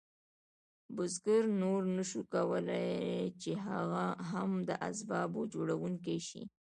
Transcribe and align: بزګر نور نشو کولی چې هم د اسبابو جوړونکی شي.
بزګر 0.95 1.43
نور 1.61 1.81
نشو 1.95 2.21
کولی 2.33 2.91
چې 3.41 3.51
هم 4.29 4.51
د 4.67 4.69
اسبابو 4.89 5.41
جوړونکی 5.53 6.17
شي. 6.27 6.43